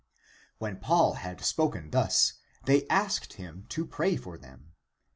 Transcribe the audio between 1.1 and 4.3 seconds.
had spoken thus, they asked him to pray